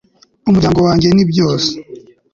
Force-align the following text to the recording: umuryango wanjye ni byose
umuryango 0.47 0.79
wanjye 0.87 1.07
ni 1.11 1.25
byose 1.31 1.71